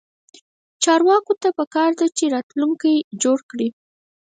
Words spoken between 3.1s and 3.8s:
جوړ کړي